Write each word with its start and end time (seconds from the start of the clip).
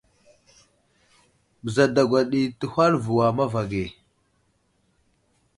Bəza 1.63 1.83
dagwa 1.95 2.19
ɗi 2.31 2.41
təhwal 2.59 2.93
a 3.27 3.27
mava 3.37 3.61
ge. 3.71 3.83